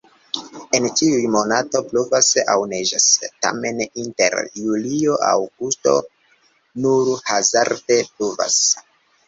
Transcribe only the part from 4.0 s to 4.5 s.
inter